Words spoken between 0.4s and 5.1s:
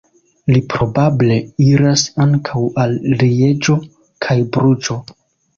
Li probable iras ankaŭ al Lieĝo kaj Bruĝo.